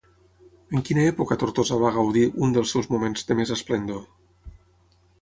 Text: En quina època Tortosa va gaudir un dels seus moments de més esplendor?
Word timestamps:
En 0.77 0.85
quina 0.87 1.03
època 1.09 1.37
Tortosa 1.43 1.79
va 1.85 1.93
gaudir 1.99 2.25
un 2.47 2.57
dels 2.57 2.75
seus 2.77 2.91
moments 2.97 3.31
de 3.31 3.41
més 3.41 3.57
esplendor? 3.61 4.05